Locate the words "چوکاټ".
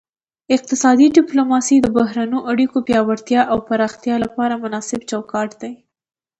5.09-5.49